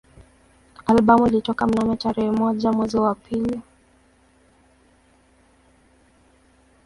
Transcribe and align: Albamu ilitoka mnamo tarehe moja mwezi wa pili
Albamu 0.85 1.27
ilitoka 1.27 1.67
mnamo 1.67 1.95
tarehe 1.95 2.31
moja 2.31 2.71
mwezi 2.71 2.97
wa 2.97 3.15
pili 3.15 3.61